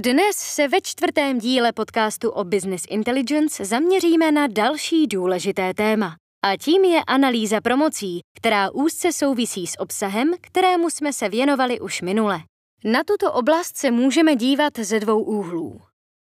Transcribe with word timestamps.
Dnes 0.00 0.36
se 0.36 0.68
ve 0.68 0.80
čtvrtém 0.80 1.38
díle 1.38 1.72
podcastu 1.72 2.30
o 2.30 2.44
Business 2.44 2.82
Intelligence 2.88 3.64
zaměříme 3.64 4.32
na 4.32 4.46
další 4.46 5.06
důležité 5.06 5.74
téma. 5.74 6.16
A 6.44 6.56
tím 6.56 6.84
je 6.84 7.04
analýza 7.06 7.60
promocí, 7.60 8.20
která 8.38 8.70
úzce 8.70 9.12
souvisí 9.12 9.66
s 9.66 9.80
obsahem, 9.80 10.34
kterému 10.40 10.90
jsme 10.90 11.12
se 11.12 11.28
věnovali 11.28 11.80
už 11.80 12.02
minule. 12.02 12.40
Na 12.84 13.04
tuto 13.04 13.32
oblast 13.32 13.76
se 13.76 13.90
můžeme 13.90 14.36
dívat 14.36 14.78
ze 14.78 15.00
dvou 15.00 15.22
úhlů. 15.22 15.80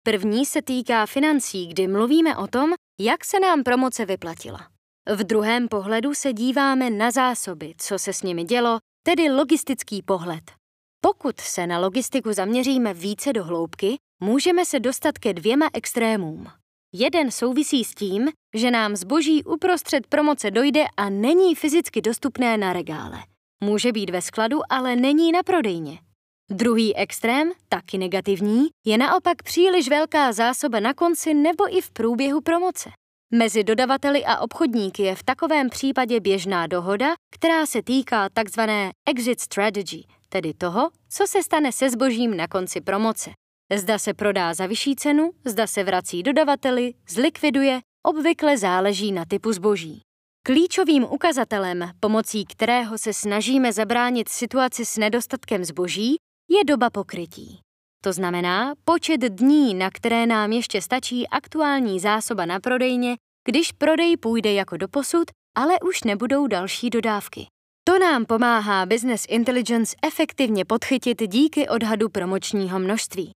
První 0.04 0.46
se 0.46 0.62
týká 0.62 1.06
financí, 1.06 1.68
kdy 1.68 1.88
mluvíme 1.88 2.38
o 2.38 2.48
tom, 2.48 2.74
jak 3.00 3.26
se 3.26 3.40
nám 3.40 3.64
promoce 3.64 4.06
vyplatila. 4.06 4.68
V 5.16 5.24
druhém 5.24 5.68
pohledu 5.68 6.14
se 6.14 6.34
díváme 6.34 6.90
na 6.90 7.12
zásoby, 7.12 7.74
co 7.78 8.00
se 8.00 8.14
s 8.14 8.24
nimi 8.24 8.44
dělo, 8.44 8.78
tedy 9.04 9.32
logistický 9.32 10.02
pohled. 10.02 10.61
Pokud 11.04 11.40
se 11.42 11.68
na 11.68 11.80
logistiku 11.80 12.34
zaměříme 12.34 12.94
více 12.94 13.34
do 13.34 13.44
hloubky, 13.44 13.96
můžeme 14.20 14.66
se 14.66 14.80
dostat 14.80 15.18
ke 15.18 15.34
dvěma 15.34 15.70
extrémům. 15.74 16.48
Jeden 16.94 17.32
souvisí 17.32 17.84
s 17.84 17.96
tím, 17.96 18.30
že 18.56 18.72
nám 18.72 18.96
zboží 18.96 19.44
uprostřed 19.44 20.08
promoce 20.08 20.52
dojde 20.52 20.84
a 20.98 21.10
není 21.10 21.56
fyzicky 21.56 22.02
dostupné 22.02 22.58
na 22.58 22.74
regále. 22.74 23.20
Může 23.64 23.92
být 23.92 24.10
ve 24.10 24.22
skladu, 24.22 24.60
ale 24.70 24.96
není 24.96 25.32
na 25.32 25.44
prodejně. 25.44 26.00
Druhý 26.50 26.96
extrém, 26.96 27.52
taky 27.70 27.98
negativní, 27.98 28.68
je 28.86 28.98
naopak 28.98 29.44
příliš 29.44 29.90
velká 29.90 30.34
zásoba 30.34 30.80
na 30.80 30.94
konci 30.94 31.34
nebo 31.34 31.78
i 31.78 31.82
v 31.82 31.92
průběhu 31.92 32.42
promoce. 32.42 32.90
Mezi 33.34 33.64
dodavateli 33.64 34.26
a 34.26 34.40
obchodníky 34.40 35.04
je 35.04 35.16
v 35.16 35.24
takovém 35.24 35.70
případě 35.70 36.20
běžná 36.20 36.68
dohoda, 36.68 37.14
která 37.32 37.66
se 37.66 37.84
týká 37.84 38.30
tzv. 38.30 38.62
exit 39.06 39.42
strategy, 39.42 40.04
tedy 40.30 40.54
toho, 40.54 40.90
co 41.10 41.28
se 41.28 41.44
stane 41.44 41.72
se 41.72 41.90
zbožím 41.90 42.38
na 42.38 42.48
konci 42.48 42.82
promoce. 42.82 43.32
Zda 43.76 44.00
se 44.00 44.14
prodá 44.14 44.54
za 44.54 44.66
vyšší 44.66 44.96
cenu, 44.96 45.32
zda 45.46 45.68
se 45.68 45.84
vrací 45.84 46.24
dodavateli, 46.24 46.94
zlikviduje, 47.10 47.80
obvykle 48.04 48.58
záleží 48.58 49.12
na 49.12 49.26
typu 49.26 49.54
zboží. 49.54 50.02
Klíčovým 50.46 51.04
ukazatelem, 51.04 51.92
pomocí 52.00 52.46
kterého 52.46 52.98
se 52.98 53.14
snažíme 53.14 53.74
zabránit 53.74 54.30
situaci 54.30 54.86
s 54.86 54.98
nedostatkem 54.98 55.66
zboží, 55.66 56.16
je 56.50 56.64
doba 56.66 56.90
pokrytí. 56.90 57.60
To 58.04 58.14
znamená 58.14 58.74
počet 58.86 59.22
dní, 59.22 59.74
na 59.74 59.90
které 59.90 60.26
nám 60.26 60.52
ještě 60.52 60.82
stačí 60.82 61.28
aktuální 61.28 62.00
zásoba 62.00 62.46
na 62.46 62.60
prodejně, 62.60 63.16
když 63.48 63.72
prodej 63.72 64.18
půjde 64.18 64.54
jako 64.54 64.78
doposud, 64.78 65.24
ale 65.58 65.74
už 65.80 66.04
nebudou 66.04 66.48
další 66.48 66.90
dodávky. 66.90 67.48
To 67.84 68.00
nám 68.00 68.26
pomáhá 68.26 68.86
Business 68.86 69.26
Intelligence 69.30 69.96
efektivně 70.04 70.66
podchytit 70.66 71.22
díky 71.28 71.70
odhadu 71.70 72.10
promočního 72.10 72.80
množství. 72.80 73.32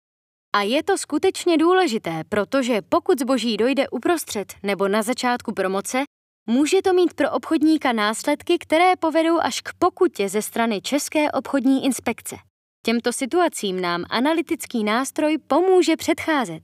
A 0.56 0.62
je 0.62 0.82
to 0.82 0.98
skutečně 0.98 1.58
důležité, 1.58 2.22
protože 2.28 2.82
pokud 2.88 3.20
zboží 3.20 3.56
dojde 3.56 3.88
uprostřed 3.88 4.54
nebo 4.62 4.88
na 4.88 5.02
začátku 5.02 5.52
promoce, 5.52 6.02
může 6.46 6.82
to 6.82 6.92
mít 6.92 7.14
pro 7.14 7.30
obchodníka 7.30 7.92
následky, 7.92 8.58
které 8.58 8.96
povedou 8.96 9.38
až 9.40 9.60
k 9.60 9.70
pokutě 9.78 10.28
ze 10.28 10.42
strany 10.42 10.80
České 10.80 11.32
obchodní 11.32 11.84
inspekce. 11.84 12.36
Těmto 12.86 13.12
situacím 13.12 13.80
nám 13.80 14.04
analytický 14.10 14.84
nástroj 14.84 15.38
pomůže 15.46 15.96
předcházet. 15.96 16.62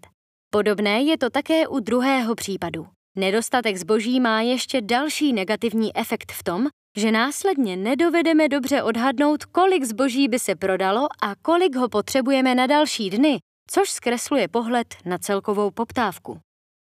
Podobné 0.51 1.03
je 1.03 1.19
to 1.19 1.31
také 1.31 1.69
u 1.69 1.81
druhého 1.81 2.35
případu. 2.35 2.87
Nedostatek 3.17 3.77
zboží 3.77 4.21
má 4.21 4.41
ještě 4.41 4.81
další 4.81 5.33
negativní 5.33 5.97
efekt 5.97 6.33
v 6.33 6.43
tom, 6.43 6.67
že 6.97 7.13
následně 7.13 7.77
nedovedeme 7.77 8.49
dobře 8.49 8.83
odhadnout, 8.83 9.45
kolik 9.45 9.85
zboží 9.85 10.29
by 10.29 10.39
se 10.39 10.57
prodalo 10.57 11.09
a 11.23 11.35
kolik 11.43 11.77
ho 11.77 11.89
potřebujeme 11.89 12.55
na 12.55 12.67
další 12.67 13.11
dny, 13.11 13.39
což 13.71 13.91
zkresluje 13.91 14.49
pohled 14.49 14.95
na 15.05 15.19
celkovou 15.19 15.71
poptávku. 15.71 16.39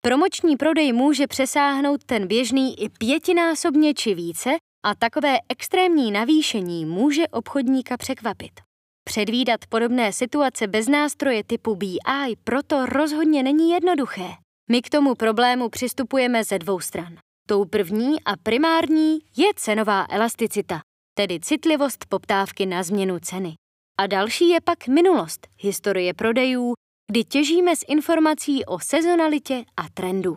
Promoční 0.02 0.56
prodej 0.56 0.92
může 0.92 1.26
přesáhnout 1.26 2.04
ten 2.04 2.26
běžný 2.26 2.82
i 2.82 2.88
pětinásobně 2.88 3.94
či 3.94 4.14
více 4.14 4.50
a 4.86 4.94
takové 4.94 5.38
extrémní 5.48 6.10
navýšení 6.12 6.84
může 6.84 7.28
obchodníka 7.28 7.96
překvapit. 7.96 8.69
Předvídat 9.10 9.60
podobné 9.68 10.12
situace 10.12 10.66
bez 10.66 10.88
nástroje 10.88 11.44
typu 11.44 11.74
BI 11.76 11.98
proto 12.44 12.86
rozhodně 12.86 13.42
není 13.42 13.70
jednoduché. 13.70 14.28
My 14.70 14.82
k 14.82 14.90
tomu 14.90 15.14
problému 15.14 15.68
přistupujeme 15.68 16.44
ze 16.44 16.58
dvou 16.58 16.80
stran. 16.80 17.16
Tou 17.48 17.64
první 17.64 18.24
a 18.24 18.36
primární 18.42 19.18
je 19.36 19.46
cenová 19.56 20.06
elasticita, 20.10 20.80
tedy 21.14 21.40
citlivost 21.40 22.04
poptávky 22.08 22.66
na 22.66 22.82
změnu 22.82 23.18
ceny. 23.18 23.54
A 23.98 24.06
další 24.06 24.48
je 24.48 24.60
pak 24.60 24.88
minulost, 24.88 25.48
historie 25.58 26.14
prodejů, 26.14 26.72
kdy 27.10 27.24
těžíme 27.24 27.76
z 27.76 27.84
informací 27.88 28.64
o 28.64 28.78
sezonalitě 28.78 29.64
a 29.76 29.82
trendu. 29.94 30.34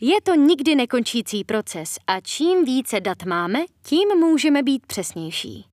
Je 0.00 0.22
to 0.22 0.34
nikdy 0.34 0.74
nekončící 0.74 1.44
proces 1.44 1.96
a 2.06 2.20
čím 2.20 2.64
více 2.64 3.00
dat 3.00 3.22
máme, 3.22 3.58
tím 3.82 4.08
můžeme 4.08 4.62
být 4.62 4.86
přesnější. 4.86 5.64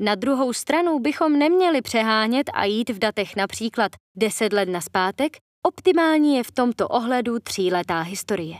Na 0.00 0.14
druhou 0.14 0.52
stranu 0.52 0.98
bychom 0.98 1.38
neměli 1.38 1.82
přehánět 1.82 2.50
a 2.54 2.64
jít 2.64 2.90
v 2.90 2.98
datech 2.98 3.36
například 3.36 3.92
10 4.16 4.52
let 4.52 4.68
na 4.68 4.80
zpátek, 4.80 5.36
optimální 5.66 6.36
je 6.36 6.42
v 6.42 6.52
tomto 6.52 6.88
ohledu 6.88 7.38
tříletá 7.38 8.00
historie. 8.00 8.56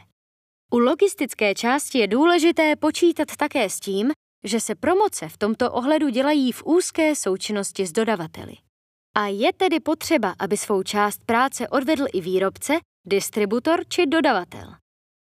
U 0.72 0.78
logistické 0.78 1.54
části 1.54 1.98
je 1.98 2.06
důležité 2.06 2.77
počítat 2.77 3.37
také 3.37 3.71
s 3.71 3.81
tím, 3.81 4.10
že 4.44 4.60
se 4.60 4.75
promoce 4.75 5.28
v 5.28 5.38
tomto 5.38 5.72
ohledu 5.72 6.09
dělají 6.09 6.53
v 6.53 6.62
úzké 6.65 7.15
součinnosti 7.15 7.87
s 7.87 7.93
dodavateli. 7.93 8.54
A 9.16 9.27
je 9.27 9.53
tedy 9.53 9.81
potřeba, 9.81 10.34
aby 10.38 10.56
svou 10.56 10.82
část 10.82 11.25
práce 11.27 11.69
odvedl 11.69 12.04
i 12.12 12.21
výrobce, 12.21 12.78
distributor 13.06 13.81
či 13.88 14.06
dodavatel. 14.06 14.75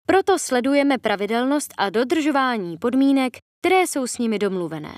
Proto 0.07 0.39
sledujeme 0.39 0.97
pravidelnost 0.97 1.73
a 1.77 1.89
dodržování 1.89 2.77
podmínek, 2.77 3.38
které 3.61 3.88
jsou 3.88 4.07
s 4.07 4.17
nimi 4.17 4.39
domluvené. 4.39 4.95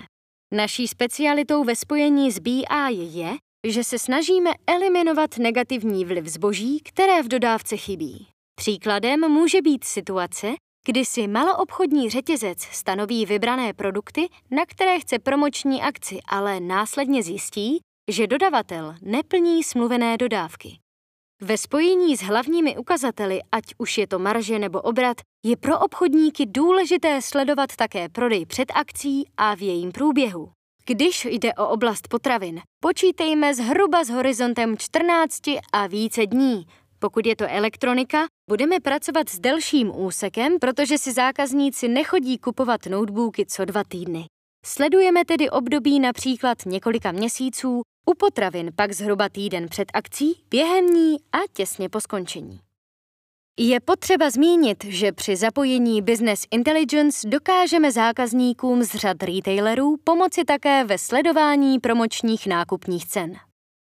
Naší 0.54 0.88
specialitou 0.88 1.64
ve 1.64 1.76
spojení 1.76 2.32
s 2.32 2.40
BI 2.40 2.66
je, 2.90 3.36
že 3.68 3.84
se 3.84 4.00
snažíme 4.00 4.50
eliminovat 4.68 5.38
negativní 5.38 6.06
vliv 6.06 6.28
zboží, 6.28 6.80
které 6.80 7.24
v 7.24 7.28
dodávce 7.28 7.78
chybí. 7.78 8.28
Příkladem 8.56 9.20
může 9.32 9.62
být 9.62 9.84
situace, 9.84 10.48
kdy 10.86 11.06
si 11.06 11.28
maloobchodní 11.28 12.10
řetězec 12.10 12.62
stanoví 12.62 13.26
vybrané 13.26 13.74
produkty, 13.74 14.28
na 14.52 14.66
které 14.66 15.00
chce 15.00 15.20
promoční 15.20 15.82
akci, 15.82 16.20
ale 16.28 16.60
následně 16.60 17.24
zjistí, 17.24 17.80
že 18.12 18.28
dodavatel 18.28 18.96
neplní 19.02 19.64
smluvené 19.64 20.18
dodávky. 20.18 20.80
Ve 21.42 21.58
spojení 21.58 22.18
s 22.18 22.22
hlavními 22.22 22.78
ukazateli, 22.78 23.40
ať 23.52 23.64
už 23.78 23.98
je 23.98 24.08
to 24.08 24.20
marže 24.20 24.60
nebo 24.60 24.82
obrat, 24.82 25.18
je 25.46 25.58
pro 25.58 25.80
obchodníky 25.80 26.46
důležité 26.46 27.22
sledovat 27.22 27.76
také 27.76 28.10
prodej 28.10 28.46
před 28.46 28.72
akcí 28.76 29.24
a 29.38 29.56
v 29.56 29.62
jejím 29.62 29.92
průběhu. 29.92 30.50
Když 30.86 31.26
jde 31.26 31.54
o 31.54 31.68
oblast 31.68 32.08
potravin, 32.08 32.62
počítejme 32.80 33.56
zhruba 33.56 34.04
s 34.04 34.10
horizontem 34.10 34.78
14 34.78 35.42
a 35.74 35.88
více 35.88 36.26
dní. 36.26 36.66
Pokud 37.00 37.26
je 37.26 37.36
to 37.36 37.46
elektronika, 37.48 38.26
budeme 38.50 38.80
pracovat 38.80 39.30
s 39.30 39.40
delším 39.40 39.92
úsekem, 39.96 40.60
protože 40.60 40.98
si 40.98 41.14
zákazníci 41.14 41.88
nechodí 41.88 42.38
kupovat 42.38 42.86
notebooky 42.86 43.46
co 43.46 43.66
dva 43.66 43.84
týdny. 43.84 44.26
Sledujeme 44.66 45.26
tedy 45.26 45.50
období 45.50 46.00
například 46.00 46.58
několika 46.66 47.12
měsíců, 47.12 47.82
u 48.06 48.14
potravin 48.14 48.72
pak 48.76 48.92
zhruba 48.92 49.30
týden 49.30 49.68
před 49.70 49.88
akcí, 49.94 50.44
během 50.50 50.86
ní 50.86 51.18
a 51.32 51.38
těsně 51.54 51.90
po 51.90 52.02
skončení. 52.02 52.60
Je 53.60 53.80
potřeba 53.80 54.30
zmínit, 54.30 54.84
že 54.84 55.12
při 55.12 55.36
zapojení 55.36 56.02
Business 56.02 56.46
Intelligence 56.52 57.28
dokážeme 57.30 57.92
zákazníkům 57.92 58.84
z 58.84 58.96
řad 58.96 59.24
retailerů 59.24 59.98
pomoci 60.04 60.46
také 60.46 60.84
ve 60.84 60.98
sledování 60.98 61.80
promočních 61.80 62.48
nákupních 62.48 63.08
cen. 63.08 63.34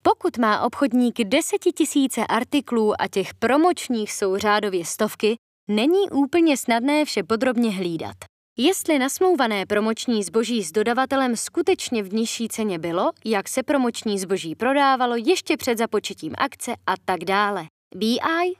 Pokud 0.02 0.38
má 0.38 0.62
obchodník 0.62 1.18
desetitisíce 1.24 2.26
artiklů 2.26 3.02
a 3.02 3.08
těch 3.08 3.34
promočních 3.34 4.12
jsou 4.12 4.36
řádově 4.36 4.84
stovky, 4.84 5.36
není 5.70 6.10
úplně 6.10 6.56
snadné 6.56 7.04
vše 7.04 7.22
podrobně 7.22 7.70
hlídat. 7.70 8.31
Jestli 8.58 8.98
nasmlouvané 8.98 9.66
promoční 9.66 10.22
zboží 10.22 10.62
s 10.62 10.72
dodavatelem 10.72 11.36
skutečně 11.36 12.02
v 12.02 12.14
nižší 12.14 12.48
ceně 12.48 12.78
bylo, 12.78 13.10
jak 13.24 13.48
se 13.48 13.62
promoční 13.62 14.18
zboží 14.18 14.54
prodávalo 14.54 15.16
ještě 15.16 15.56
před 15.56 15.78
započetím 15.78 16.34
akce 16.38 16.72
a 16.86 16.94
tak 17.04 17.24
dále. 17.24 17.64
BI 17.94 18.18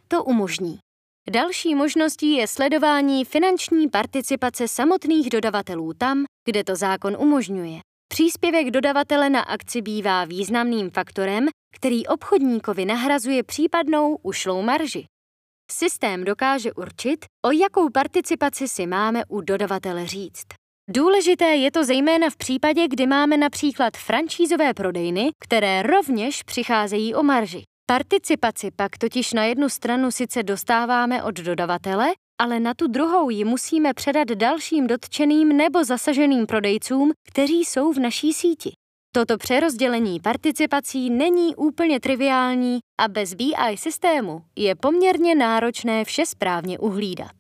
to 0.09 0.25
umožní. 0.25 0.79
Další 1.31 1.75
možností 1.75 2.33
je 2.33 2.47
sledování 2.49 3.25
finanční 3.25 3.89
participace 3.89 4.69
samotných 4.69 5.31
dodavatelů 5.31 5.93
tam, 5.95 6.25
kde 6.45 6.65
to 6.65 6.77
zákon 6.77 7.17
umožňuje. 7.19 7.81
Příspěvek 8.09 8.71
dodavatele 8.71 9.31
na 9.31 9.41
akci 9.41 9.83
bývá 9.83 10.25
významným 10.25 10.91
faktorem, 10.91 11.47
který 11.75 12.07
obchodníkovi 12.07 12.85
nahrazuje 12.85 13.43
případnou 13.43 14.19
ušlou 14.23 14.63
marži. 14.63 15.05
Systém 15.75 16.25
dokáže 16.25 16.73
určit, 16.73 17.25
o 17.47 17.51
jakou 17.51 17.91
participaci 17.91 18.69
si 18.69 18.87
máme 18.87 19.23
u 19.29 19.41
dodavatele 19.41 20.07
říct. 20.07 20.47
Důležité 20.91 21.45
je 21.45 21.71
to 21.71 21.85
zejména 21.85 22.31
v 22.31 22.37
případě, 22.37 22.89
kdy 22.89 23.07
máme 23.07 23.37
například 23.37 23.97
franšízové 23.97 24.75
prodejny, 24.75 25.31
které 25.39 25.83
rovněž 25.83 26.43
přicházejí 26.43 27.15
o 27.15 27.23
marži. 27.23 27.63
Participaci 27.87 28.71
pak 28.77 28.99
totiž 28.99 29.33
na 29.33 29.45
jednu 29.45 29.69
stranu 29.69 30.11
sice 30.11 30.43
dostáváme 30.43 31.23
od 31.23 31.35
dodavatele, 31.35 32.09
ale 32.41 32.61
na 32.61 32.75
tu 32.75 32.87
druhou 32.87 33.31
ji 33.31 33.45
musíme 33.45 33.95
předat 33.95 34.29
dalším 34.29 34.87
dotčeným 34.87 35.49
nebo 35.57 35.85
zasaženým 35.85 36.47
prodejcům, 36.47 37.13
kteří 37.29 37.65
jsou 37.65 37.93
v 37.93 37.99
naší 37.99 38.33
síti. 38.33 38.73
Toto 39.15 39.39
přerozdělení 39.39 40.21
participací 40.21 41.11
není 41.11 41.57
úplně 41.57 42.01
triviální 42.01 42.79
a 43.01 43.09
bez 43.09 43.35
BI 43.35 43.77
systému 43.77 44.43
je 44.57 44.75
poměrně 44.75 45.35
náročné 45.35 46.05
vše 46.05 46.27
správně 46.27 46.79
uhlídat. 46.79 47.33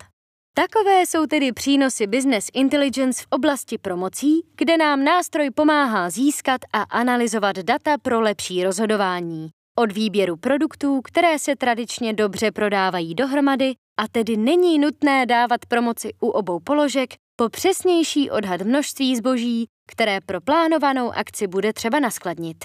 Takové 0.54 1.02
jsou 1.06 1.26
tedy 1.26 1.52
přínosy 1.52 2.06
Business 2.06 2.48
Intelligence 2.54 3.22
v 3.22 3.26
oblasti 3.30 3.78
promocí, 3.78 4.40
kde 4.56 4.76
nám 4.76 5.04
nástroj 5.04 5.50
pomáhá 5.50 6.10
získat 6.10 6.60
a 6.72 6.82
analyzovat 6.82 7.56
data 7.56 7.98
pro 8.02 8.20
lepší 8.20 8.64
rozhodování. 8.64 9.48
Od 9.78 9.92
výběru 9.92 10.36
produktů, 10.36 11.00
které 11.04 11.38
se 11.38 11.56
tradičně 11.56 12.12
dobře 12.12 12.50
prodávají 12.50 13.14
dohromady, 13.14 13.74
a 14.00 14.08
tedy 14.08 14.36
není 14.36 14.78
nutné 14.78 15.26
dávat 15.26 15.66
promoci 15.68 16.10
u 16.20 16.28
obou 16.28 16.60
položek, 16.60 17.14
po 17.36 17.48
přesnější 17.48 18.30
odhad 18.30 18.62
množství 18.62 19.16
zboží, 19.16 19.66
které 19.86 20.20
pro 20.20 20.40
plánovanou 20.40 21.12
akci 21.12 21.46
bude 21.46 21.72
třeba 21.72 22.00
naskladnit. 22.00 22.64